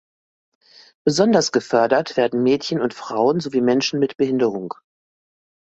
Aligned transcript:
Besonders 1.05 1.51
gefördert 1.51 2.17
werden 2.17 2.41
Mädchen 2.41 2.81
und 2.81 2.95
Frauen 2.95 3.39
sowie 3.39 3.61
Menschen 3.61 3.99
mit 3.99 4.17
Behinderung. 4.17 4.73